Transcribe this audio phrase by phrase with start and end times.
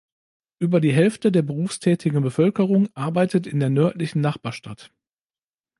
[0.57, 4.91] Über die Hälfte der berufstätigen Bevölkerung arbeitet in der nördlichen Nachbarstadt.